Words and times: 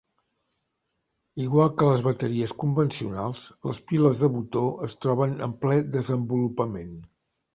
Igual 1.43 1.67
que 1.81 1.89
les 1.89 1.99
bateries 2.07 2.53
convencionals, 2.63 3.43
les 3.71 3.81
piles 3.91 4.23
de 4.25 4.29
botó 4.37 4.65
es 4.87 4.97
troben 5.05 5.37
en 5.49 5.53
ple 5.67 5.77
desenvolupament. 5.99 6.97